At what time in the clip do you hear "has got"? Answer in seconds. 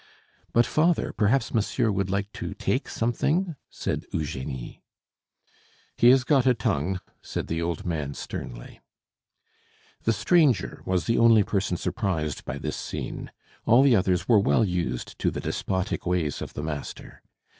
6.09-6.47